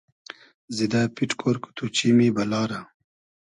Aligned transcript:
زیدۂ 0.75 1.01
پیݖ 1.15 1.31
کۉر 1.39 1.55
کو 1.63 1.69
تو 1.77 1.83
چیمی 1.95 2.27
بئلا 2.35 2.61
رۂ 2.69 2.81